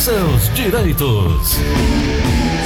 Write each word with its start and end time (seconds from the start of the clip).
seus 0.00 0.48
direitos. 0.54 1.58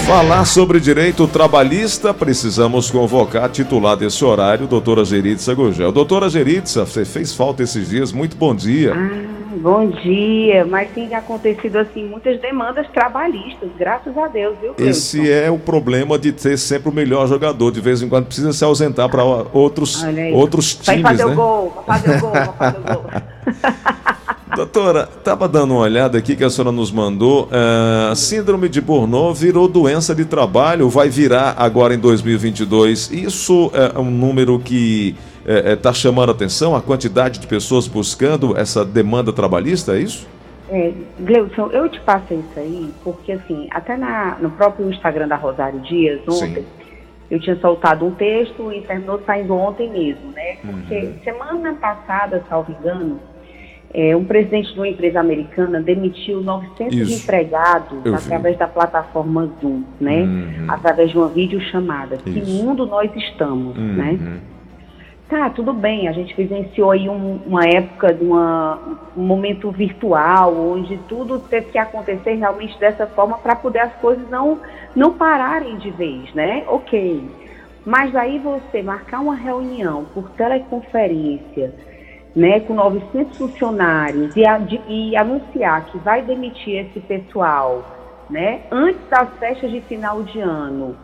Falar 0.06 0.44
sobre 0.44 0.78
direito 0.78 1.26
trabalhista, 1.26 2.14
precisamos 2.14 2.92
convocar 2.92 3.44
a 3.46 3.48
titular 3.48 3.96
desse 3.96 4.24
horário, 4.24 4.68
doutora 4.68 5.04
Geritza 5.04 5.52
Gugel. 5.52 5.90
Doutora 5.90 6.30
Geritza, 6.30 6.86
você 6.86 7.04
fez 7.04 7.34
falta 7.34 7.64
esses 7.64 7.88
dias, 7.88 8.12
muito 8.12 8.36
bom 8.36 8.54
dia. 8.54 8.94
Ah, 8.94 9.56
bom 9.56 9.90
dia, 9.90 10.64
mas 10.64 10.88
tem 10.92 11.12
acontecido 11.12 11.76
assim 11.78 12.04
muitas 12.04 12.40
demandas 12.40 12.86
trabalhistas, 12.92 13.68
graças 13.76 14.16
a 14.16 14.28
Deus, 14.28 14.56
viu, 14.60 14.74
Cleuson? 14.74 14.90
Esse 14.92 15.28
é 15.28 15.50
o 15.50 15.58
problema 15.58 16.16
de 16.16 16.30
ter 16.30 16.56
sempre 16.56 16.88
o 16.88 16.92
melhor 16.92 17.26
jogador, 17.26 17.72
de 17.72 17.80
vez 17.80 18.00
em 18.00 18.08
quando 18.08 18.26
precisa 18.26 18.52
se 18.52 18.62
ausentar 18.62 19.08
para 19.08 19.24
outros, 19.24 20.04
outros 20.32 20.76
times, 20.76 21.02
vai 21.02 21.16
fazer 21.16 21.26
né? 21.26 21.32
O 21.32 21.34
gol, 21.34 21.82
vai 21.84 21.98
fazer 21.98 22.16
o 22.16 22.20
gol, 22.20 22.30
vai 22.30 22.54
fazer 22.56 22.78
o 22.78 22.82
gol. 22.82 23.04
Doutora, 24.56 25.08
estava 25.16 25.48
dando 25.48 25.74
uma 25.74 25.80
olhada 25.80 26.16
aqui 26.16 26.36
que 26.36 26.44
a 26.44 26.50
senhora 26.50 26.70
nos 26.70 26.92
mandou. 26.92 27.48
Uh, 27.48 28.14
síndrome 28.14 28.68
de 28.68 28.80
Burnout 28.80 29.38
virou 29.38 29.66
doença 29.66 30.14
de 30.14 30.24
trabalho, 30.24 30.88
vai 30.88 31.08
virar 31.08 31.54
agora 31.58 31.94
em 31.94 31.98
2022. 31.98 33.10
Isso 33.10 33.70
é 33.74 33.98
um 33.98 34.10
número 34.10 34.58
que 34.58 35.16
está 35.74 35.90
é, 35.90 35.92
é, 35.92 35.94
chamando 35.94 36.30
a 36.30 36.32
atenção, 36.32 36.74
a 36.74 36.80
quantidade 36.80 37.38
de 37.38 37.46
pessoas 37.46 37.86
buscando 37.86 38.56
essa 38.56 38.84
demanda 38.84 39.32
trabalhista, 39.32 39.96
é 39.96 40.00
isso? 40.00 40.26
É, 40.70 40.92
Gleudson, 41.20 41.68
eu 41.72 41.88
te 41.88 42.00
passei 42.00 42.38
isso 42.38 42.58
aí 42.58 42.90
porque, 43.02 43.32
assim, 43.32 43.68
até 43.70 43.96
na, 43.96 44.36
no 44.40 44.50
próprio 44.50 44.90
Instagram 44.90 45.28
da 45.28 45.36
Rosário 45.36 45.80
Dias, 45.80 46.20
ontem, 46.26 46.62
Sim. 46.62 46.66
eu 47.30 47.38
tinha 47.38 47.56
soltado 47.56 48.06
um 48.06 48.12
texto 48.12 48.72
e 48.72 48.80
terminou 48.80 49.20
saindo 49.26 49.54
ontem 49.54 49.90
mesmo, 49.90 50.32
né? 50.32 50.56
Porque 50.62 50.94
uhum. 50.94 51.14
semana 51.22 51.74
passada, 51.74 52.42
salvo 52.48 52.72
engano, 52.72 53.20
é, 53.94 54.16
um 54.16 54.24
presidente 54.24 54.72
de 54.72 54.80
uma 54.80 54.88
empresa 54.88 55.20
americana 55.20 55.80
demitiu 55.80 56.42
900 56.42 56.96
Isso. 56.96 57.22
empregados 57.22 58.04
Eu 58.04 58.16
através 58.16 58.54
vi. 58.54 58.58
da 58.58 58.66
plataforma 58.66 59.48
Zoom, 59.60 59.84
né? 60.00 60.22
Uhum. 60.22 60.66
Através 60.66 61.10
de 61.10 61.16
uma 61.16 61.28
videochamada. 61.28 62.16
Isso. 62.16 62.24
Que 62.24 62.52
mundo 62.52 62.86
nós 62.86 63.14
estamos, 63.14 63.76
uhum. 63.76 63.92
né? 63.94 64.40
Tá, 65.28 65.48
tudo 65.48 65.72
bem, 65.72 66.08
a 66.08 66.12
gente 66.12 66.34
vivenciou 66.34 66.90
aí 66.90 67.08
um, 67.08 67.40
uma 67.46 67.64
época 67.64 68.12
de 68.12 68.22
uma, 68.24 68.78
um 69.16 69.22
momento 69.22 69.70
virtual, 69.70 70.54
onde 70.54 70.98
tudo 71.08 71.38
teve 71.38 71.70
que 71.70 71.78
acontecer 71.78 72.34
realmente 72.34 72.78
dessa 72.78 73.06
forma 73.06 73.38
para 73.38 73.56
poder 73.56 73.78
as 73.78 73.94
coisas 73.94 74.28
não, 74.28 74.58
não 74.94 75.14
pararem 75.14 75.78
de 75.78 75.90
vez, 75.92 76.34
né? 76.34 76.64
Ok. 76.66 77.22
Mas 77.86 78.14
aí 78.16 78.38
você 78.38 78.82
marcar 78.82 79.20
uma 79.20 79.34
reunião 79.34 80.04
por 80.12 80.30
teleconferência, 80.30 81.72
né, 82.34 82.60
com 82.60 82.74
900 82.74 83.38
funcionários 83.38 84.34
e, 84.34 84.44
a, 84.44 84.58
de, 84.58 84.80
e, 84.88 85.16
anunciar 85.16 85.84
que 85.86 85.98
vai 85.98 86.22
demitir 86.22 86.86
esse 86.86 87.00
pessoal, 87.00 87.84
né, 88.28 88.62
antes 88.70 89.00
das 89.08 89.28
festas 89.38 89.70
de 89.70 89.80
final 89.82 90.22
de 90.24 90.40
ano. 90.40 90.96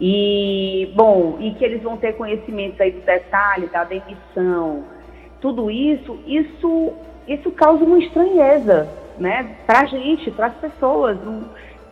E, 0.00 0.92
bom, 0.94 1.38
e 1.40 1.52
que 1.54 1.64
eles 1.64 1.82
vão 1.82 1.96
ter 1.96 2.12
conhecimento 2.12 2.80
aí 2.80 2.92
do 2.92 3.00
detalhe 3.00 3.66
da 3.66 3.82
demissão. 3.82 4.84
Tudo 5.40 5.68
isso, 5.68 6.16
isso, 6.24 6.92
isso 7.26 7.50
causa 7.50 7.84
uma 7.84 7.98
estranheza, 7.98 8.88
né, 9.18 9.56
para 9.66 9.80
a 9.80 9.86
gente, 9.86 10.30
para 10.30 10.46
as 10.46 10.54
pessoas 10.54 11.18
um, 11.26 11.42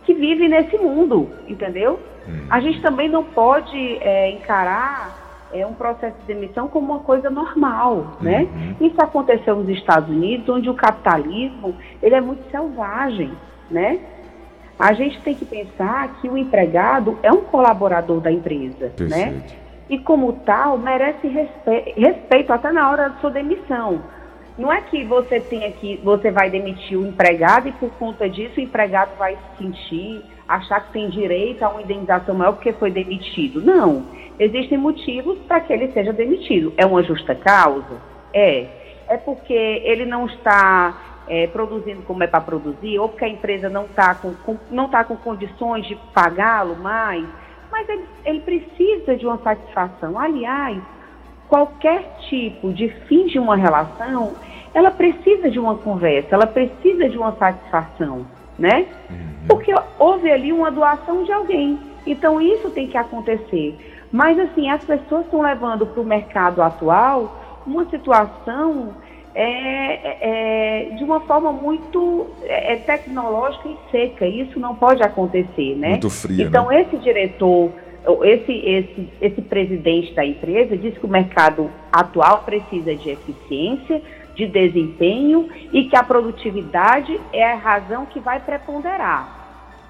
que 0.04 0.14
vivem 0.14 0.48
nesse 0.48 0.78
mundo, 0.78 1.28
entendeu? 1.48 1.98
Hum. 2.28 2.46
A 2.48 2.60
gente 2.60 2.80
também 2.80 3.08
não 3.08 3.24
pode 3.24 3.98
é, 4.00 4.30
encarar 4.30 5.25
é 5.60 5.66
um 5.66 5.74
processo 5.74 6.16
de 6.20 6.26
demissão 6.26 6.68
como 6.68 6.92
uma 6.92 7.00
coisa 7.00 7.30
normal, 7.30 8.16
né? 8.20 8.42
Uhum. 8.42 8.86
Isso 8.86 9.00
aconteceu 9.00 9.56
nos 9.56 9.68
Estados 9.68 10.08
Unidos, 10.08 10.48
onde 10.48 10.68
o 10.68 10.74
capitalismo 10.74 11.74
ele 12.02 12.14
é 12.14 12.20
muito 12.20 12.48
selvagem, 12.50 13.32
né? 13.70 14.00
A 14.78 14.92
gente 14.92 15.20
tem 15.22 15.34
que 15.34 15.44
pensar 15.44 16.20
que 16.20 16.28
o 16.28 16.36
empregado 16.36 17.18
é 17.22 17.32
um 17.32 17.42
colaborador 17.42 18.20
da 18.20 18.30
empresa, 18.30 18.86
né? 18.86 18.90
Perfeito. 18.96 19.10
né? 19.10 19.42
E 19.88 19.98
como 19.98 20.32
tal, 20.44 20.76
merece 20.76 21.28
respe 21.28 21.94
respeito 21.96 22.52
até 22.52 22.72
na 22.72 22.90
hora 22.90 23.08
da 23.08 23.16
sua 23.16 23.30
demissão. 23.30 24.02
Não 24.58 24.72
é 24.72 24.80
que 24.80 25.04
você 25.04 25.38
tenha 25.38 25.70
que, 25.70 26.00
você 26.02 26.30
vai 26.30 26.50
demitir 26.50 26.98
o 26.98 27.06
empregado 27.06 27.68
e 27.68 27.72
por 27.72 27.90
conta 27.90 28.28
disso 28.28 28.58
o 28.58 28.62
empregado 28.62 29.10
vai 29.18 29.36
se 29.36 29.58
sentir, 29.58 30.24
achar 30.48 30.80
que 30.86 30.92
tem 30.92 31.08
direito 31.08 31.62
a 31.62 31.68
uma 31.68 31.82
indenização 31.82 32.34
maior 32.34 32.52
porque 32.52 32.72
foi 32.72 32.90
demitido. 32.90 33.60
Não 33.60 34.04
Existem 34.38 34.76
motivos 34.76 35.38
para 35.48 35.60
que 35.60 35.72
ele 35.72 35.90
seja 35.92 36.12
demitido. 36.12 36.72
É 36.76 36.84
uma 36.84 37.02
justa 37.02 37.34
causa? 37.34 38.00
É. 38.34 38.66
É 39.08 39.16
porque 39.16 39.54
ele 39.54 40.04
não 40.04 40.26
está 40.26 41.22
é, 41.28 41.46
produzindo 41.46 42.02
como 42.02 42.22
é 42.22 42.26
para 42.26 42.40
produzir, 42.40 42.98
ou 42.98 43.08
porque 43.08 43.24
a 43.24 43.28
empresa 43.28 43.68
não 43.68 43.84
está 43.84 44.14
com, 44.14 44.34
com, 44.34 44.58
não 44.70 44.88
tá 44.88 45.04
com 45.04 45.16
condições 45.16 45.86
de 45.86 45.96
pagá-lo 46.12 46.76
mais, 46.76 47.24
mas 47.70 47.88
ele, 47.88 48.04
ele 48.24 48.40
precisa 48.40 49.16
de 49.16 49.24
uma 49.24 49.38
satisfação. 49.38 50.18
Aliás, 50.18 50.82
qualquer 51.48 52.18
tipo 52.28 52.72
de 52.72 52.88
fim 53.06 53.26
de 53.26 53.38
uma 53.38 53.56
relação, 53.56 54.34
ela 54.74 54.90
precisa 54.90 55.48
de 55.48 55.58
uma 55.58 55.76
conversa, 55.76 56.34
ela 56.34 56.46
precisa 56.46 57.08
de 57.08 57.16
uma 57.16 57.32
satisfação, 57.36 58.26
né? 58.58 58.86
Uhum. 59.10 59.46
Porque 59.48 59.72
houve 59.98 60.30
ali 60.30 60.52
uma 60.52 60.70
doação 60.70 61.24
de 61.24 61.32
alguém. 61.32 61.78
Então 62.06 62.40
isso 62.40 62.70
tem 62.70 62.86
que 62.88 62.96
acontecer. 62.96 63.76
Mas, 64.12 64.38
assim, 64.38 64.70
as 64.70 64.84
pessoas 64.84 65.24
estão 65.24 65.42
levando 65.42 65.86
para 65.86 66.00
o 66.00 66.04
mercado 66.04 66.62
atual 66.62 67.36
uma 67.66 67.84
situação 67.90 68.94
é, 69.34 70.16
é, 70.20 70.90
de 70.96 71.04
uma 71.04 71.20
forma 71.20 71.52
muito 71.52 72.26
é, 72.44 72.72
é, 72.72 72.76
tecnológica 72.76 73.68
e 73.68 73.76
seca. 73.90 74.26
Isso 74.26 74.58
não 74.58 74.74
pode 74.74 75.02
acontecer, 75.02 75.76
né? 75.76 75.90
Muito 75.90 76.08
fria, 76.08 76.44
Então, 76.44 76.68
né? 76.68 76.82
esse 76.82 76.96
diretor, 76.96 77.70
esse, 78.22 78.52
esse, 78.52 79.08
esse 79.20 79.42
presidente 79.42 80.14
da 80.14 80.24
empresa 80.24 80.76
diz 80.76 80.96
que 80.96 81.04
o 81.04 81.08
mercado 81.08 81.70
atual 81.92 82.44
precisa 82.44 82.94
de 82.94 83.10
eficiência, 83.10 84.00
de 84.36 84.46
desempenho 84.46 85.48
e 85.72 85.84
que 85.84 85.96
a 85.96 86.04
produtividade 86.04 87.18
é 87.32 87.52
a 87.52 87.56
razão 87.56 88.06
que 88.06 88.20
vai 88.20 88.38
preponderar. 88.38 89.34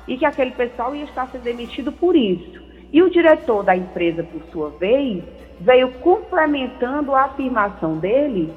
E 0.09 0.17
que 0.17 0.25
aquele 0.25 0.53
pessoal 0.53 0.95
ia 0.95 1.05
estar 1.05 1.27
sendo 1.27 1.43
demitido 1.43 1.91
por 1.91 2.15
isso. 2.15 2.65
E 2.93 3.03
o 3.03 3.11
diretor 3.11 3.65
da 3.65 3.77
empresa, 3.77 4.23
por 4.23 4.41
sua 4.53 4.71
vez, 4.71 5.23
veio 5.61 5.91
complementando 5.95 7.15
a 7.15 7.23
afirmação 7.23 7.99
dele, 7.99 8.53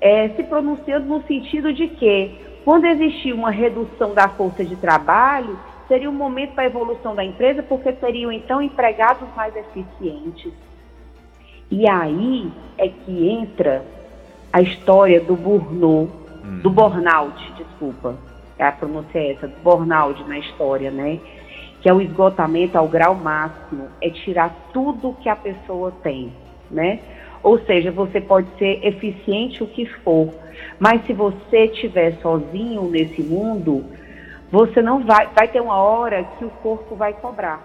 é, 0.00 0.30
se 0.30 0.42
pronunciando 0.44 1.06
no 1.06 1.22
sentido 1.24 1.72
de 1.72 1.88
que, 1.88 2.34
quando 2.64 2.86
existir 2.86 3.34
uma 3.34 3.50
redução 3.50 4.14
da 4.14 4.28
força 4.28 4.64
de 4.64 4.76
trabalho, 4.76 5.58
seria 5.86 6.08
um 6.08 6.14
momento 6.14 6.54
para 6.54 6.64
a 6.64 6.66
evolução 6.66 7.14
da 7.14 7.22
empresa, 7.22 7.62
porque 7.62 7.92
seriam 7.92 8.32
então 8.32 8.62
empregados 8.62 9.28
mais 9.36 9.54
eficientes. 9.54 10.52
E 11.70 11.86
aí 11.86 12.50
é 12.78 12.88
que 12.88 13.28
entra 13.28 13.84
a 14.54 14.62
história 14.62 15.20
do 15.20 15.34
burnout, 15.34 16.12
hum. 16.44 16.60
do 16.62 16.70
burnout, 16.70 17.52
desculpa, 17.56 18.14
a 18.56 18.70
pronúncia 18.70 19.18
é 19.18 19.32
essa, 19.32 19.48
do 19.48 19.56
burnout 19.64 20.22
na 20.28 20.38
história, 20.38 20.92
né? 20.92 21.18
que 21.80 21.88
é 21.88 21.92
o 21.92 22.00
esgotamento 22.00 22.78
ao 22.78 22.86
grau 22.86 23.16
máximo, 23.16 23.88
é 24.00 24.08
tirar 24.08 24.54
tudo 24.72 25.16
que 25.20 25.28
a 25.28 25.34
pessoa 25.34 25.92
tem, 26.04 26.32
né? 26.70 27.00
Ou 27.42 27.58
seja, 27.66 27.90
você 27.90 28.20
pode 28.20 28.46
ser 28.56 28.78
eficiente 28.86 29.62
o 29.62 29.66
que 29.66 29.84
for, 29.86 30.32
mas 30.78 31.04
se 31.04 31.12
você 31.12 31.64
estiver 31.64 32.12
sozinho 32.22 32.84
nesse 32.84 33.22
mundo, 33.24 33.84
você 34.52 34.80
não 34.80 35.04
vai, 35.04 35.28
vai 35.34 35.48
ter 35.48 35.60
uma 35.60 35.76
hora 35.76 36.22
que 36.38 36.44
o 36.44 36.50
corpo 36.62 36.94
vai 36.94 37.12
cobrar, 37.12 37.60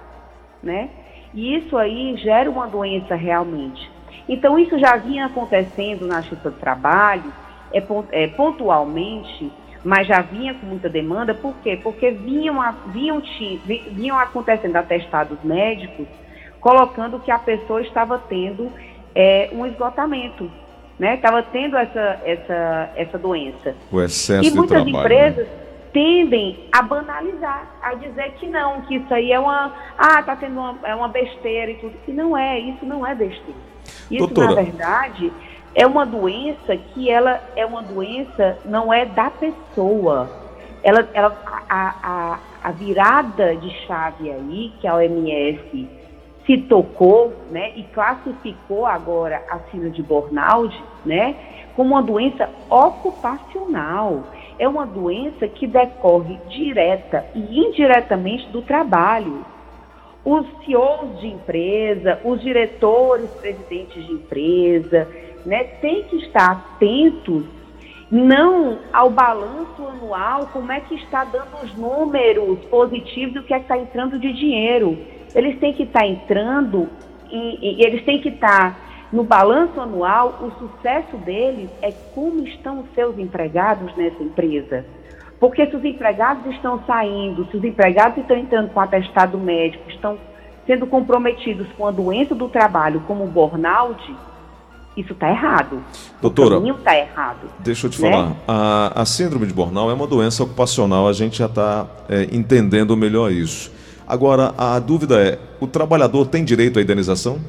né? 0.62 0.90
E 1.36 1.56
isso 1.56 1.78
aí 1.78 2.18
gera 2.18 2.50
uma 2.50 2.68
doença 2.68 3.14
realmente. 3.14 3.90
Então 4.28 4.58
isso 4.58 4.78
já 4.78 4.96
vinha 4.96 5.26
acontecendo 5.26 6.08
na 6.08 6.22
Justiça 6.22 6.52
do 6.52 6.60
Trabalho, 6.60 7.32
é, 7.74 7.84
é 8.12 8.28
pontualmente 8.28 9.52
mas 9.84 10.08
já 10.08 10.22
vinha 10.22 10.54
com 10.56 10.66
muita 10.66 10.90
demanda, 10.90 11.34
por 11.34 11.56
quê? 11.64 11.80
Porque 11.82 12.12
vinham, 12.12 12.60
vinham, 12.88 13.22
vinham 13.92 14.18
acontecendo 14.18 14.76
atestados 14.76 15.38
médicos 15.44 16.06
colocando 16.60 17.20
que 17.20 17.32
a 17.32 17.40
pessoa 17.40 17.82
estava 17.82 18.20
tendo 18.28 18.72
é, 19.16 19.50
um 19.54 19.66
esgotamento, 19.66 20.52
né? 20.98 21.16
Estava 21.16 21.42
tendo 21.44 21.78
essa, 21.78 22.20
essa, 22.26 22.90
essa 22.96 23.18
doença. 23.18 23.74
O 23.92 24.02
excesso 24.02 24.48
e 24.48 24.52
muitas 24.52 24.84
trabalho, 24.84 25.00
empresas 25.00 25.48
né? 25.48 25.54
tendem 25.94 26.68
a 26.72 26.82
banalizar, 26.82 27.80
a 27.82 27.94
dizer 27.94 28.34
que 28.34 28.48
não, 28.48 28.82
que 28.82 28.96
isso 28.96 29.14
aí 29.14 29.32
é 29.32 29.40
uma, 29.40 29.74
ah, 29.98 30.22
tá 30.22 30.36
tendo 30.36 30.60
uma, 30.60 30.78
é 30.84 30.94
uma 30.94 31.08
besteira 31.08 31.72
e 31.72 31.76
tudo. 31.76 31.94
E 32.06 32.12
não 32.12 32.38
é, 32.38 32.60
isso 32.60 32.86
não 32.86 33.08
é 33.08 33.16
besteira. 33.16 33.69
Isso, 34.10 34.28
Doutora. 34.28 34.56
na 34.56 34.62
verdade, 34.62 35.32
é 35.76 35.86
uma 35.86 36.06
doença 36.06 36.76
que 36.76 37.10
ela 37.10 37.42
é 37.56 37.66
uma 37.66 37.82
doença, 37.82 38.58
não 38.66 38.92
é 38.92 39.06
da 39.06 39.30
pessoa. 39.30 40.30
Ela, 40.82 41.08
ela, 41.14 41.38
a, 41.70 41.96
a, 42.04 42.40
a 42.64 42.72
virada 42.72 43.56
de 43.56 43.70
chave 43.86 44.32
aí, 44.32 44.74
que 44.80 44.88
a 44.88 44.96
OMS 44.96 45.88
se 46.46 46.58
tocou, 46.58 47.34
né, 47.52 47.74
e 47.76 47.84
classificou 47.84 48.86
agora 48.86 49.44
a 49.52 49.60
síndrome 49.70 49.92
de 49.92 50.02
burnout, 50.02 50.76
né, 51.06 51.36
como 51.76 51.92
uma 51.92 52.02
doença 52.02 52.50
ocupacional. 52.70 54.24
é 54.58 54.68
uma 54.68 54.86
doença 54.86 55.48
que 55.48 55.66
decorre 55.66 56.38
direta 56.50 57.26
e 57.34 57.60
indiretamente 57.60 58.50
do 58.50 58.62
trabalho. 58.62 59.46
Os 60.24 60.46
CEOs 60.66 61.20
de 61.20 61.28
empresa, 61.28 62.20
os 62.24 62.42
diretores, 62.42 63.30
presidentes 63.32 64.06
de 64.06 64.14
empresa, 64.14 65.08
né, 65.46 65.64
têm 65.82 66.04
que 66.04 66.18
estar 66.18 66.52
atentos 66.52 67.46
não 68.12 68.80
ao 68.92 69.10
balanço 69.10 69.86
anual, 69.86 70.48
como 70.52 70.72
é 70.72 70.80
que 70.80 70.96
está 70.96 71.24
dando 71.24 71.64
os 71.64 71.76
números 71.76 72.60
positivos 72.66 73.36
do 73.36 73.44
que 73.44 73.54
é 73.54 73.58
que 73.58 73.66
está 73.66 73.78
entrando 73.78 74.18
de 74.18 74.34
dinheiro. 74.34 74.98
Eles 75.36 75.60
têm 75.60 75.74
que 75.74 75.84
estar 75.84 76.06
entrando 76.06 76.90
e, 77.30 77.78
e 77.78 77.86
eles 77.86 78.04
têm 78.04 78.20
que 78.20 78.30
estar 78.30 78.90
no 79.12 79.24
balanço 79.24 79.80
anual, 79.80 80.40
o 80.42 80.52
sucesso 80.60 81.18
deles 81.18 81.70
é 81.82 81.92
como 82.14 82.46
estão 82.48 82.82
os 82.82 82.94
seus 82.94 83.18
empregados 83.18 83.96
nessa 83.96 84.22
empresa. 84.22 84.86
Porque 85.40 85.66
se 85.68 85.76
os 85.76 85.86
empregados 85.86 86.46
estão 86.54 86.84
saindo, 86.86 87.48
se 87.50 87.58
os 87.58 87.64
empregados 87.64 88.18
estão 88.18 88.38
entrando 88.38 88.70
com 88.70 88.80
atestado 88.80 89.38
médico, 89.38 89.90
estão 89.90 90.18
sendo 90.68 90.86
comprometidos 90.86 91.68
com 91.78 91.88
a 91.88 91.92
doença 91.92 92.36
do 92.36 92.50
trabalho, 92.50 93.02
como 93.08 93.24
o 93.24 93.28
burnout, 93.28 94.16
isso 94.98 95.14
está 95.14 95.30
errado. 95.30 95.82
Doutora, 96.22 96.50
o 96.50 96.58
caminho 96.58 96.76
está 96.76 96.98
errado. 96.98 97.50
Deixa 97.60 97.88
eu 97.88 97.92
te 97.92 98.02
né? 98.02 98.12
falar. 98.12 98.36
A, 98.48 99.02
a, 99.02 99.06
síndrome 99.06 99.48
de 99.48 99.54
burnout 99.54 99.90
é 99.90 99.94
uma 99.94 100.06
doença 100.06 100.44
ocupacional, 100.44 101.08
a 101.08 101.14
gente 101.14 101.38
já 101.38 101.46
está 101.46 101.88
é, 102.10 102.24
entendendo 102.36 102.96
melhor 102.98 103.32
isso. 103.32 103.72
Agora, 104.06 104.54
a 104.58 104.78
dúvida 104.80 105.22
é: 105.22 105.40
o 105.62 105.68
trabalhador 105.68 106.28
tem 106.28 106.44
direito 106.44 106.80
à 106.80 106.82
indenização? 106.82 107.40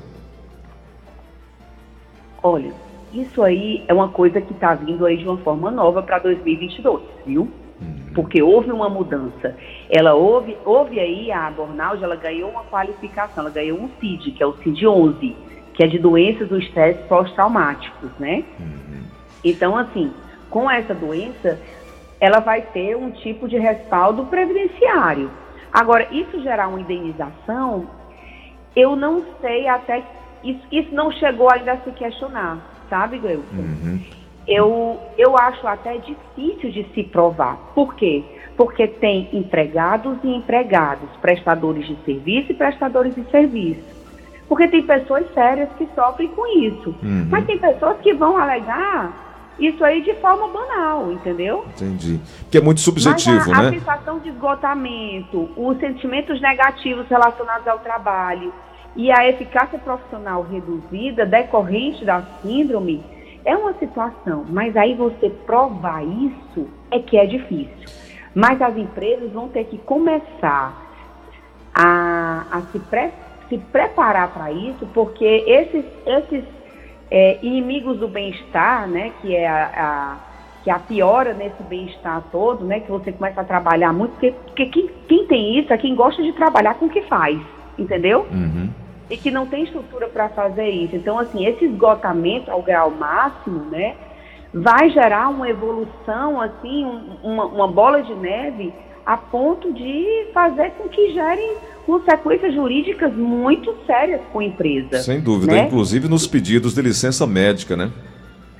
Olha, 2.43 2.73
isso 3.13 3.43
aí 3.43 3.85
é 3.89 3.93
uma 3.93 4.09
coisa 4.09 4.41
que 4.41 4.53
está 4.53 4.75
vindo 4.75 5.05
aí 5.05 5.17
de 5.17 5.25
uma 5.25 5.39
forma 5.39 5.71
nova 5.71 6.03
para 6.03 6.21
2022, 6.21 7.03
viu? 7.27 7.51
Uhum. 7.81 8.12
Porque 8.15 8.43
houve 8.43 8.71
uma 8.71 8.88
mudança. 8.88 9.56
Ela 9.88 10.15
houve, 10.15 10.56
houve 10.65 10.99
aí 10.99 11.32
a 11.32 11.50
Bornaldi, 11.50 12.05
ela 12.05 12.17
ganhou 12.17 12.50
uma 12.50 12.65
qualificação, 12.65 13.44
ela 13.44 13.50
ganhou 13.50 13.79
um 13.79 13.88
CID, 14.00 14.32
que 14.32 14.43
é 14.43 14.47
o 14.47 14.56
CID 14.59 14.87
11, 14.87 15.37
que 15.75 15.85
é 15.85 15.87
de 15.87 15.99
doenças 15.99 16.49
do 16.49 16.59
estresse 16.59 17.03
pós-traumáticos, 17.09 18.11
né? 18.19 18.44
Uhum. 18.59 19.05
Então, 19.44 19.77
assim, 19.77 20.12
com 20.50 20.71
essa 20.71 20.94
doença, 20.94 21.59
ela 22.21 22.41
vai 22.41 22.61
ter 22.61 22.97
um 22.97 23.11
tipo 23.11 23.49
de 23.49 23.56
respaldo 23.56 24.27
previdenciário. 24.27 25.31
Agora, 25.73 26.06
isso 26.11 26.43
gerar 26.43 26.69
uma 26.69 26.81
indenização, 26.81 27.87
eu 28.77 28.94
não 28.97 29.25
sei 29.41 29.69
até 29.69 30.03
isso, 30.43 30.61
isso 30.71 30.94
não 30.94 31.11
chegou 31.12 31.50
ainda 31.50 31.73
a 31.73 31.79
se 31.79 31.91
questionar, 31.93 32.59
sabe, 32.88 33.19
Gleuton? 33.19 33.56
Uhum. 33.56 34.00
Eu, 34.47 34.99
eu 35.17 35.37
acho 35.37 35.67
até 35.67 35.99
difícil 35.99 36.71
de 36.71 36.87
se 36.95 37.05
provar. 37.05 37.57
Por 37.75 37.95
quê? 37.95 38.25
Porque 38.57 38.87
tem 38.87 39.29
empregados 39.33 40.19
e 40.25 40.29
empregados, 40.29 41.09
prestadores 41.21 41.87
de 41.87 41.97
serviço 42.05 42.53
e 42.53 42.55
prestadores 42.55 43.15
de 43.15 43.25
serviço. 43.31 43.83
Porque 44.49 44.67
tem 44.67 44.83
pessoas 44.83 45.25
sérias 45.33 45.69
que 45.79 45.89
sofrem 45.95 46.29
com 46.29 46.47
isso. 46.59 46.95
Uhum. 47.03 47.29
Mas 47.31 47.47
tem 47.47 47.59
pessoas 47.59 47.99
que 48.01 48.13
vão 48.13 48.37
alegar 48.37 49.31
isso 49.61 49.85
aí 49.85 50.03
de 50.03 50.15
forma 50.15 50.49
banal, 50.49 51.13
entendeu? 51.13 51.65
Entendi. 51.77 52.19
Que 52.51 52.59
é 52.59 52.61
muito 52.61 52.81
subjetivo, 52.81 53.37
Mas 53.37 53.49
a, 53.49 53.63
né? 53.63 53.69
A 53.69 53.73
sensação 53.73 54.19
de 54.19 54.31
esgotamento, 54.31 55.51
os 55.57 55.79
sentimentos 55.79 56.41
negativos 56.41 57.07
relacionados 57.09 57.69
ao 57.69 57.79
trabalho, 57.79 58.53
e 58.97 59.11
a 59.13 59.29
eficácia 59.29 59.79
profissional 59.79 60.43
reduzida 60.51 61.25
decorrente 61.25 62.05
da 62.05 62.23
síndrome 62.43 63.01
é 63.45 63.57
uma 63.57 63.75
situação, 63.75 64.45
mas 64.49 64.77
aí 64.77 64.95
você 64.95 65.31
provar 65.31 66.05
isso 66.05 66.69
é 66.91 66.99
que 66.99 67.17
é 67.17 67.27
difícil. 67.27 67.89
Mas 68.35 68.61
as 68.63 68.77
empresas 68.77 69.33
vão 69.33 69.49
ter 69.49 69.65
que 69.65 69.79
começar 69.79 70.75
a, 71.75 72.47
a 72.51 72.61
se, 72.73 72.79
pre, 72.79 73.11
se 73.49 73.59
preparar 73.59 74.33
para 74.33 74.53
isso, 74.53 74.87
porque 74.95 75.25
esses, 75.25 75.85
esses 76.07 76.45
é, 77.11 77.39
inimigos 77.43 77.99
do 77.99 78.07
bem-estar, 78.07 78.87
né, 78.89 79.13
que 79.21 79.35
é 79.35 79.49
a, 79.49 79.71
a, 79.75 80.17
que 80.63 80.71
a 80.71 80.79
piora 80.79 81.35
nesse 81.35 81.63
bem-estar 81.65 82.23
todo, 82.31 82.65
né, 82.65 82.81
que 82.81 82.91
você 82.91 83.11
começa 83.11 83.41
a 83.41 83.45
trabalhar 83.45 83.93
muito, 83.93 84.13
porque, 84.13 84.33
porque 84.47 84.67
quem, 84.67 84.91
quem 85.09 85.27
tem 85.27 85.59
isso 85.59 85.73
é 85.73 85.79
quem 85.79 85.95
gosta 85.95 86.23
de 86.23 86.33
trabalhar 86.33 86.75
com 86.75 86.87
o 86.87 86.91
que 86.91 87.03
faz, 87.03 87.41
entendeu? 87.79 88.27
Uhum 88.31 88.71
e 89.11 89.17
que 89.17 89.31
não 89.31 89.47
tem 89.47 89.65
estrutura 89.65 90.09
para 90.09 90.29
fazer 90.29 90.71
isso. 90.71 90.95
Então, 90.95 91.19
assim, 91.19 91.45
esse 91.45 91.65
esgotamento 91.65 92.51
ao 92.51 92.62
grau 92.62 92.91
máximo, 92.91 93.65
né, 93.65 93.97
vai 94.55 94.89
gerar 94.91 95.29
uma 95.29 95.51
evolução, 95.51 96.41
assim, 96.41 96.85
um, 96.85 97.17
uma, 97.23 97.45
uma, 97.47 97.69
bola 97.69 98.03
de 98.03 98.15
neve 98.15 98.73
a 99.05 99.17
ponto 99.17 99.73
de 99.73 100.29
fazer 100.33 100.71
com 100.73 100.89
que 100.89 101.12
gerem 101.12 101.57
consequências 101.85 102.55
jurídicas 102.55 103.12
muito 103.12 103.75
sérias 103.85 104.21
com 104.33 104.39
a 104.39 104.45
empresa. 104.45 105.01
Sem 105.01 105.21
dúvida, 105.21 105.53
né? 105.53 105.67
inclusive 105.67 106.09
nos 106.09 106.27
pedidos 106.27 106.75
de 106.75 106.83
licença 106.83 107.27
médica, 107.27 107.77
né? 107.77 107.91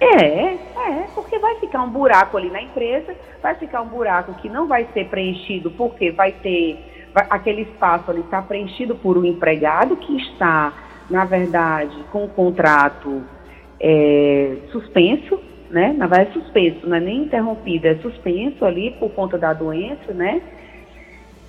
É, 0.01 0.55
é, 0.55 1.07
porque 1.15 1.39
vai 1.39 1.57
ficar 1.57 1.83
um 1.83 1.91
buraco 1.91 2.37
ali 2.37 2.51
na 2.51 2.63
empresa, 2.63 3.15
vai 3.43 3.55
ficar 3.55 3.83
um 3.83 3.89
buraco 3.89 4.35
que 4.35 4.49
não 4.49 4.67
vai 4.67 4.89
ser 4.95 5.07
preenchido 5.07 5.71
porque 5.71 6.11
vai 6.11 6.33
ter 6.33 6.79
aquele 7.15 7.63
espaço 7.63 8.11
ali 8.11 8.21
está 8.21 8.41
preenchido 8.41 8.95
por 8.95 9.19
um 9.19 9.25
empregado 9.25 9.97
que 9.97 10.17
está, 10.17 10.73
na 11.09 11.25
verdade, 11.25 11.97
com 12.13 12.25
o 12.25 12.29
contrato 12.29 13.23
é, 13.81 14.57
suspenso, 14.71 15.41
né? 15.71 15.95
Na 15.97 16.07
verdade, 16.07 16.31
é 16.31 16.41
suspenso, 16.41 16.87
não 16.87 16.97
é 16.97 17.01
nem 17.01 17.23
interrompido, 17.23 17.87
é 17.87 17.95
suspenso 17.97 18.65
ali 18.65 18.93
por 18.93 19.11
conta 19.11 19.39
da 19.39 19.53
doença, 19.53 20.13
né? 20.13 20.41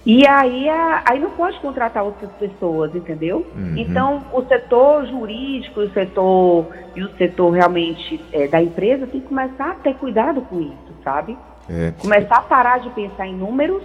E 0.04 0.26
aí, 0.26 0.68
a, 0.68 1.04
aí 1.06 1.20
não 1.20 1.30
pode 1.32 1.60
contratar 1.60 2.04
outras 2.04 2.32
pessoas, 2.34 2.96
entendeu? 2.96 3.46
Uhum. 3.56 3.76
Então, 3.78 4.24
o 4.34 4.42
setor 4.46 5.06
jurídico, 5.06 5.82
o 5.82 5.90
setor 5.92 6.68
e 6.96 7.04
o 7.04 7.10
setor 7.18 7.52
realmente 7.52 8.20
é, 8.34 8.48
da 8.48 8.62
empresa 8.62 9.06
tem 9.06 9.22
que 9.22 9.28
começar 9.28 9.72
a 9.72 9.76
ter 9.76 9.94
cuidado 9.96 10.42
com 10.42 10.60
isso, 10.60 10.92
sabe? 11.04 11.38
É. 11.70 11.94
Começar 12.00 12.38
a 12.38 12.42
parar 12.42 12.80
de 12.80 12.90
pensar 12.90 13.28
em 13.28 13.36
números 13.36 13.84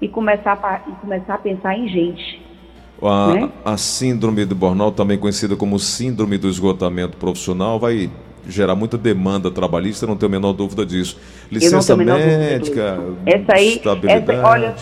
e 0.00 0.08
começar 0.08 0.58
a, 0.62 0.90
e 0.90 0.92
começar 0.96 1.34
a 1.34 1.38
pensar 1.38 1.76
em 1.76 1.88
gente. 1.88 2.42
A, 3.02 3.34
né? 3.34 3.50
a 3.64 3.76
síndrome 3.76 4.44
do 4.44 4.54
burnout, 4.54 4.96
também 4.96 5.18
conhecida 5.18 5.54
como 5.56 5.78
síndrome 5.78 6.38
do 6.38 6.48
esgotamento 6.48 7.16
profissional, 7.16 7.78
vai 7.78 8.10
gerar 8.48 8.74
muita 8.74 8.96
demanda 8.96 9.50
trabalhista, 9.50 10.06
não 10.06 10.16
tenho 10.16 10.30
a 10.30 10.32
menor 10.32 10.52
dúvida 10.52 10.86
disso. 10.86 11.18
Licença 11.50 11.96
médica, 11.96 12.98
essa 13.26 13.54
aí, 13.54 13.76
estabilidade. 13.76 14.38
Essa, 14.38 14.48
olha, 14.48 14.74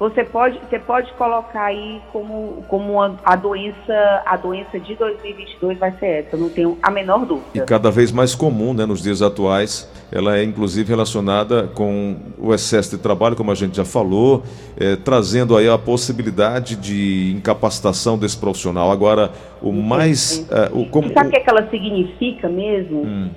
você 0.00 0.24
pode, 0.24 0.58
você 0.58 0.78
pode 0.78 1.12
colocar 1.12 1.64
aí 1.64 2.00
como, 2.10 2.64
como 2.68 3.02
a, 3.02 3.36
doença, 3.36 4.22
a 4.24 4.34
doença 4.34 4.80
de 4.80 4.94
2022 4.94 5.78
vai 5.78 5.92
ser 5.98 6.24
essa, 6.24 6.38
não 6.38 6.48
tenho 6.48 6.78
a 6.82 6.90
menor 6.90 7.26
dúvida. 7.26 7.50
E 7.52 7.60
cada 7.60 7.90
vez 7.90 8.10
mais 8.10 8.34
comum, 8.34 8.72
né, 8.72 8.86
nos 8.86 9.02
dias 9.02 9.20
atuais, 9.20 9.92
ela 10.10 10.38
é 10.38 10.42
inclusive 10.42 10.88
relacionada 10.88 11.68
com 11.74 12.16
o 12.38 12.54
excesso 12.54 12.96
de 12.96 13.02
trabalho, 13.02 13.36
como 13.36 13.50
a 13.50 13.54
gente 13.54 13.76
já 13.76 13.84
falou, 13.84 14.42
é, 14.78 14.96
trazendo 14.96 15.54
aí 15.54 15.68
a 15.68 15.76
possibilidade 15.76 16.76
de 16.76 17.34
incapacitação 17.36 18.16
desse 18.16 18.38
profissional. 18.38 18.90
Agora, 18.90 19.30
o 19.60 19.70
mais, 19.70 20.48
é, 20.50 20.70
o 20.72 20.86
como, 20.86 21.10
e 21.10 21.12
sabe 21.12 21.28
o 21.28 21.30
que, 21.30 21.36
é 21.36 21.40
que 21.40 21.50
ela 21.50 21.68
significa 21.68 22.48
mesmo? 22.48 23.02
Hum. 23.02 23.30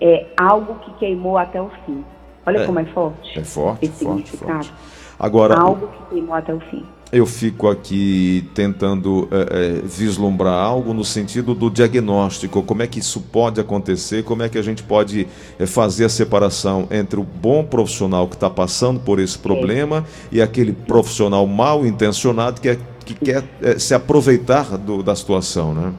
É 0.00 0.26
algo 0.36 0.76
que 0.76 0.92
queimou 0.92 1.36
até 1.36 1.60
o 1.60 1.70
fim. 1.84 2.04
Olha 2.46 2.58
é, 2.58 2.66
como 2.66 2.78
é 2.78 2.84
forte. 2.84 3.36
É 3.36 3.42
forte, 3.42 3.88
forte, 3.88 4.36
forte. 4.36 4.72
Agora, 5.18 5.58
algo 5.58 5.86
que 5.88 6.14
queimou 6.14 6.34
até 6.34 6.52
o 6.52 6.60
fim. 6.60 6.84
Eu 7.12 7.26
fico 7.26 7.68
aqui 7.68 8.50
tentando 8.54 9.28
é, 9.30 9.36
é, 9.36 9.72
vislumbrar 9.84 10.54
algo 10.54 10.92
no 10.92 11.04
sentido 11.04 11.54
do 11.54 11.70
diagnóstico, 11.70 12.60
como 12.62 12.82
é 12.82 12.88
que 12.88 12.98
isso 12.98 13.20
pode 13.20 13.60
acontecer, 13.60 14.24
como 14.24 14.42
é 14.42 14.48
que 14.48 14.58
a 14.58 14.62
gente 14.62 14.82
pode 14.82 15.28
é, 15.56 15.64
fazer 15.64 16.06
a 16.06 16.08
separação 16.08 16.88
entre 16.90 17.20
o 17.20 17.22
bom 17.22 17.62
profissional 17.62 18.26
que 18.26 18.34
está 18.34 18.50
passando 18.50 18.98
por 18.98 19.20
esse 19.20 19.38
problema 19.38 20.04
e 20.32 20.42
aquele 20.42 20.72
profissional 20.72 21.46
mal 21.46 21.86
intencionado 21.86 22.60
que, 22.60 22.70
é, 22.70 22.78
que 23.04 23.14
quer 23.14 23.44
é, 23.62 23.78
se 23.78 23.94
aproveitar 23.94 24.76
do, 24.76 25.00
da 25.00 25.14
situação, 25.14 25.72
né? 25.72 25.92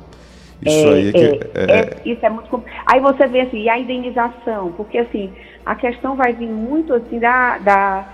Isso 0.65 0.87
aí 0.87 1.11
que, 1.13 1.39
é, 1.53 1.97
Isso 2.05 2.25
é 2.25 2.29
muito 2.29 2.63
Aí 2.85 2.99
você 2.99 3.27
vê 3.27 3.41
assim, 3.41 3.61
e 3.61 3.69
a 3.69 3.77
indenização? 3.79 4.71
Porque 4.75 4.97
assim, 4.97 5.31
a 5.65 5.75
questão 5.75 6.15
vai 6.15 6.33
vir 6.33 6.47
muito 6.47 6.93
assim 6.93 7.19
da, 7.19 7.57
da 7.59 8.05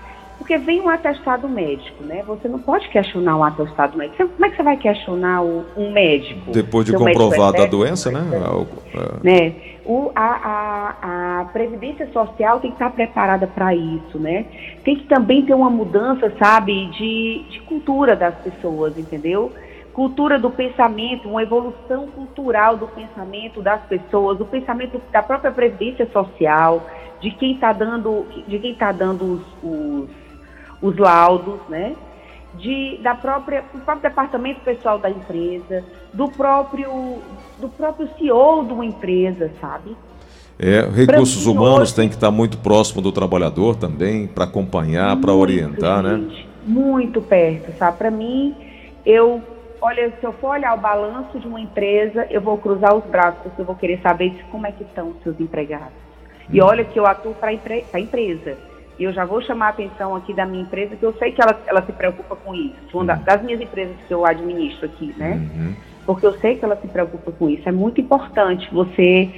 porque 0.42 0.58
vem 0.58 0.80
um 0.80 0.88
atestado 0.88 1.48
médico, 1.48 2.02
né? 2.02 2.24
Você 2.26 2.48
não 2.48 2.58
pode 2.58 2.88
questionar 2.88 3.36
um 3.36 3.44
atestado 3.44 3.96
médico. 3.96 4.28
Como 4.28 4.44
é 4.44 4.50
que 4.50 4.56
você 4.56 4.62
vai 4.64 4.76
questionar 4.76 5.40
um 5.40 5.92
médico? 5.92 6.50
Depois 6.50 6.84
de 6.84 6.92
comprovada 6.92 7.58
é 7.58 7.62
a 7.62 7.66
doença, 7.66 8.10
né? 8.10 8.28
É. 8.92 9.22
né? 9.22 9.54
O, 9.86 10.10
a, 10.16 10.96
a, 11.00 11.40
a, 11.40 11.44
Previdência 11.46 12.10
Social 12.12 12.58
tem 12.58 12.72
que 12.72 12.74
estar 12.74 12.90
preparada 12.90 13.46
para 13.46 13.72
isso, 13.72 14.18
né? 14.18 14.46
Tem 14.82 14.96
que 14.96 15.04
também 15.04 15.46
ter 15.46 15.54
uma 15.54 15.70
mudança, 15.70 16.32
sabe, 16.36 16.86
de, 16.86 17.44
de 17.48 17.60
cultura 17.60 18.16
das 18.16 18.34
pessoas, 18.36 18.98
entendeu? 18.98 19.52
cultura 19.92 20.38
do 20.38 20.50
pensamento, 20.50 21.28
uma 21.28 21.42
evolução 21.42 22.06
cultural 22.06 22.78
do 22.78 22.88
pensamento 22.88 23.60
das 23.60 23.82
pessoas, 23.82 24.38
do 24.38 24.46
pensamento 24.46 24.98
da 25.12 25.22
própria 25.22 25.52
previdência 25.52 26.08
social, 26.10 26.82
de 27.20 27.30
quem 27.32 27.52
está 27.52 27.74
dando, 27.74 28.26
de 28.48 28.58
quem 28.58 28.74
tá 28.74 28.90
dando 28.90 29.34
os, 29.34 29.42
os, 29.62 30.21
os 30.82 30.96
laudos, 30.98 31.60
né? 31.68 31.94
De, 32.54 32.98
da 33.02 33.14
própria, 33.14 33.64
do 33.72 33.80
próprio 33.80 34.10
departamento 34.10 34.60
pessoal 34.60 34.98
da 34.98 35.08
empresa, 35.08 35.82
do 36.12 36.28
próprio, 36.28 37.18
do 37.58 37.68
próprio 37.68 38.08
CEO 38.18 38.64
de 38.66 38.72
uma 38.74 38.84
empresa, 38.84 39.50
sabe? 39.58 39.96
É, 40.58 40.86
recursos 40.94 41.46
humanos 41.46 41.80
hoje, 41.80 41.94
têm 41.94 42.08
que 42.08 42.14
estar 42.14 42.30
muito 42.30 42.58
próximo 42.58 43.00
do 43.00 43.10
trabalhador 43.10 43.74
também, 43.74 44.26
para 44.26 44.44
acompanhar, 44.44 45.16
para 45.16 45.32
orientar, 45.32 46.02
né? 46.02 46.16
gente, 46.16 46.44
né? 46.44 46.46
Muito 46.66 47.22
perto, 47.22 47.72
sabe? 47.78 47.96
Para 47.96 48.10
mim, 48.10 48.54
eu 49.04 49.42
olha, 49.82 50.12
se 50.20 50.24
eu 50.24 50.32
for 50.34 50.50
olhar 50.50 50.74
o 50.74 50.80
balanço 50.80 51.38
de 51.40 51.46
uma 51.46 51.60
empresa, 51.60 52.26
eu 52.30 52.40
vou 52.40 52.56
cruzar 52.56 52.94
os 52.94 53.04
braços, 53.04 53.40
porque 53.42 53.60
eu 53.60 53.64
vou 53.64 53.74
querer 53.74 54.00
saber 54.00 54.32
como 54.50 54.66
é 54.66 54.72
que 54.72 54.84
estão 54.84 55.08
os 55.08 55.22
seus 55.24 55.38
empregados. 55.40 55.92
E 56.50 56.62
hum. 56.62 56.64
olha 56.64 56.84
que 56.84 56.98
eu 56.98 57.04
atuo 57.04 57.34
para 57.34 57.52
empre 57.52 57.84
a 57.92 57.98
empresa. 57.98 58.56
E 58.98 59.04
eu 59.04 59.12
já 59.12 59.24
vou 59.24 59.40
chamar 59.42 59.66
a 59.66 59.70
atenção 59.70 60.14
aqui 60.14 60.34
da 60.34 60.44
minha 60.44 60.62
empresa, 60.62 60.96
que 60.96 61.02
eu 61.02 61.14
sei 61.14 61.32
que 61.32 61.40
ela, 61.40 61.58
ela 61.66 61.82
se 61.82 61.92
preocupa 61.92 62.36
com 62.36 62.54
isso. 62.54 62.74
Uma 62.92 63.14
uhum. 63.14 63.24
das 63.24 63.42
minhas 63.42 63.60
empresas 63.60 63.96
que 64.06 64.12
eu 64.12 64.24
administro 64.24 64.86
aqui, 64.86 65.14
né? 65.16 65.34
Uhum. 65.54 65.74
Porque 66.04 66.26
eu 66.26 66.38
sei 66.38 66.56
que 66.56 66.64
ela 66.64 66.76
se 66.76 66.86
preocupa 66.88 67.32
com 67.32 67.48
isso. 67.48 67.68
É 67.68 67.72
muito 67.72 68.00
importante 68.00 68.68
você 68.72 69.30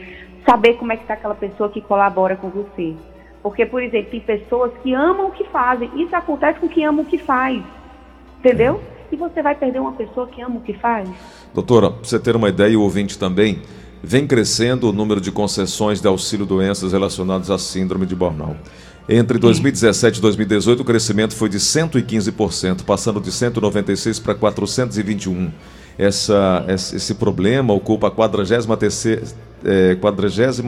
saber 0.47 0.75
como 0.75 0.93
é 0.93 0.97
que 0.97 1.03
está 1.03 1.15
aquela 1.15 1.35
pessoa 1.35 1.69
que 1.69 1.81
colabora 1.81 2.37
com 2.37 2.49
você. 2.49 2.95
Porque, 3.43 3.67
por 3.67 3.83
exemplo, 3.83 4.11
tem 4.11 4.21
pessoas 4.21 4.73
que 4.83 4.95
amam 4.95 5.29
o 5.29 5.31
que 5.31 5.45
fazem. 5.45 5.91
Isso 5.97 6.17
acontece 6.17 6.59
com 6.59 6.69
quem 6.69 6.87
ama 6.87 7.03
o 7.03 7.05
que 7.05 7.19
faz. 7.19 7.63
Entendeu? 8.39 8.81
E 9.13 9.17
você 9.17 9.43
vai 9.43 9.55
perder 9.55 9.81
uma 9.81 9.93
pessoa 9.93 10.27
que 10.27 10.41
ama 10.41 10.57
o 10.57 10.61
que 10.61 10.73
faz. 10.73 11.09
Doutora, 11.53 11.91
para 11.91 12.03
você 12.03 12.19
ter 12.19 12.35
uma 12.35 12.49
ideia, 12.49 12.79
o 12.79 12.83
ouvinte 12.83 13.19
também, 13.19 13.61
vem 14.03 14.27
crescendo 14.27 14.89
o 14.89 14.93
número 14.93 15.21
de 15.21 15.31
concessões 15.31 16.01
de 16.01 16.09
auxílio 16.09 16.45
doenças 16.45 16.93
relacionadas 16.93 17.51
à 17.51 17.59
síndrome 17.59 18.07
de 18.07 18.15
Bornal. 18.15 18.57
Entre 19.09 19.39
2017 19.39 20.19
e 20.19 20.23
2018, 20.23 20.81
o 20.81 20.85
crescimento 20.85 21.35
foi 21.35 21.51
de 21.51 21.59
115%, 21.59 22.85
passando 22.85 23.21
de 23.21 23.31
196 23.31 24.19
para 24.19 24.35
421. 24.35 25.53
Essa, 25.99 26.65
esse 26.69 27.15
problema 27.15 27.73
ocupa 27.73 28.09
a 28.09 28.11
43 28.11 28.69
é, 29.65 29.95
43 29.95 30.61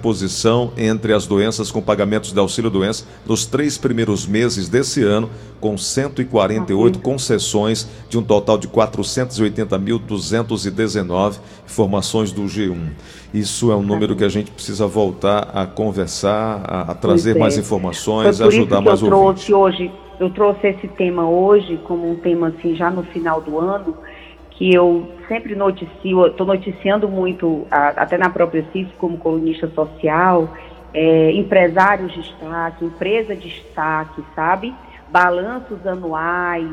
posição 0.00 0.70
entre 0.76 1.12
as 1.12 1.26
doenças 1.26 1.72
com 1.72 1.82
pagamentos 1.82 2.32
de 2.32 2.38
auxílio-doença 2.38 3.04
nos 3.26 3.44
três 3.44 3.76
primeiros 3.76 4.24
meses 4.26 4.68
desse 4.68 5.02
ano, 5.02 5.28
com 5.60 5.76
148 5.76 7.00
concessões 7.00 7.90
de 8.08 8.16
um 8.16 8.22
total 8.22 8.56
de 8.56 8.68
480.219 8.68 11.40
informações 11.66 12.30
do 12.30 12.44
G1. 12.44 12.90
Isso 13.34 13.72
é 13.72 13.76
um 13.76 13.82
número 13.82 14.14
que 14.14 14.22
a 14.22 14.28
gente 14.28 14.52
precisa 14.52 14.86
voltar 14.86 15.50
a 15.52 15.66
conversar, 15.66 16.62
a, 16.64 16.92
a 16.92 16.94
trazer 16.94 17.34
é. 17.36 17.40
mais 17.40 17.58
informações, 17.58 18.40
ajudar 18.40 18.80
mais 18.80 19.00
trouxe 19.00 19.52
hoje, 19.52 19.90
eu 20.20 20.30
trouxe 20.30 20.68
esse 20.68 20.86
tema 20.88 21.28
hoje 21.28 21.80
como 21.84 22.10
um 22.10 22.14
tema 22.14 22.48
assim 22.48 22.74
já 22.76 22.90
no 22.90 23.02
final 23.02 23.40
do 23.40 23.58
ano 23.58 23.96
que 24.58 24.74
eu 24.74 25.08
sempre 25.28 25.54
noticio, 25.54 26.26
estou 26.26 26.44
noticiando 26.44 27.08
muito, 27.08 27.64
até 27.70 28.18
na 28.18 28.28
própria 28.28 28.64
CIS, 28.72 28.88
como 28.98 29.16
colunista 29.16 29.68
social, 29.68 30.52
é, 30.92 31.30
empresários 31.30 32.12
de 32.12 32.22
destaque, 32.22 32.84
empresa 32.84 33.36
de 33.36 33.48
destaque, 33.48 34.20
sabe? 34.34 34.74
Balanços 35.10 35.86
anuais. 35.86 36.68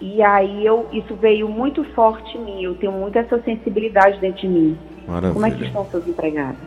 E 0.00 0.22
aí 0.22 0.64
eu, 0.64 0.86
isso 0.92 1.16
veio 1.16 1.48
muito 1.48 1.82
forte 1.92 2.38
em 2.38 2.44
mim, 2.44 2.62
eu 2.62 2.76
tenho 2.76 2.92
muito 2.92 3.18
essa 3.18 3.42
sensibilidade 3.42 4.20
dentro 4.20 4.42
de 4.42 4.48
mim. 4.48 4.78
Maravilha. 5.08 5.32
Como 5.32 5.46
é 5.46 5.50
que 5.50 5.64
estão 5.64 5.84
seus 5.86 6.06
empregados? 6.06 6.60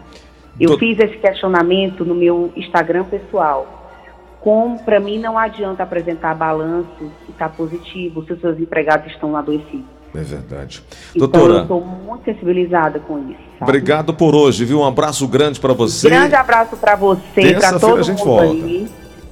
Eu 0.60 0.72
Tô... 0.72 0.80
fiz 0.80 1.00
esse 1.00 1.18
questionamento 1.18 2.04
no 2.04 2.14
meu 2.14 2.52
Instagram 2.58 3.06
pessoal. 3.06 3.96
Como 4.42 4.84
para 4.84 5.00
mim 5.00 5.18
não 5.18 5.38
adianta 5.38 5.84
apresentar 5.84 6.36
balanço 6.36 7.10
que 7.26 7.32
está 7.32 7.48
positivo 7.48 8.26
se 8.26 8.34
os 8.34 8.42
seus 8.42 8.60
empregados 8.60 9.08
estão 9.08 9.38
adoecidos. 9.38 9.99
É 10.14 10.22
verdade. 10.22 10.84
Então, 11.16 11.28
Doutora. 11.28 11.54
Eu 11.54 11.62
estou 11.62 11.82
muito 11.82 12.26
sensibilizada 12.26 13.00
com 13.00 13.20
isso. 13.30 13.40
Sabe? 13.60 13.72
Obrigado 13.72 14.14
por 14.14 14.34
hoje, 14.36 14.66
viu? 14.66 14.80
Um 14.80 14.86
abraço 14.86 15.28
grande 15.28 15.60
para 15.60 15.74
você. 15.74 16.10
Grande 16.10 16.36
abraço 16.36 16.76
para 16.78 16.96
você, 16.96 17.54
para 17.60 17.80
todo 17.80 18.00
a 18.00 18.04
gente 18.04 18.20
mundo 18.20 18.28
volta. 18.28 18.66
aí. 18.66 18.90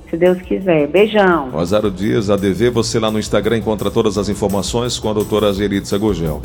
Se 0.09 0.15
Deus 0.15 0.41
quiser. 0.41 0.87
Beijão. 0.87 1.49
Rosário 1.49 1.91
Dias, 1.91 2.29
ADV, 2.29 2.69
você 2.69 2.97
lá 2.97 3.11
no 3.11 3.19
Instagram 3.19 3.57
encontra 3.57 3.91
todas 3.91 4.17
as 4.17 4.29
informações 4.29 4.97
com 4.97 5.09
a 5.09 5.13
doutora 5.13 5.53
Geritza 5.53 5.97
Gugel. 5.97 6.41